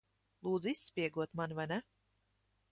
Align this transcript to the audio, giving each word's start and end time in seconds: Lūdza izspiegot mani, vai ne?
Lūdza 0.47 0.71
izspiegot 0.77 1.37
mani, 1.41 1.61
vai 1.63 1.69
ne? 1.75 1.81